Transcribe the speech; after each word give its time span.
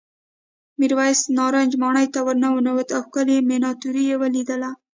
میرويس 0.79 1.21
نارنج 1.37 1.71
ماڼۍ 1.81 2.07
ته 2.13 2.19
ورننوت 2.27 2.89
او 2.95 3.01
ښکلې 3.07 3.37
مېناتوري 3.49 4.03
یې 4.09 4.15
ولیدل. 4.21 4.61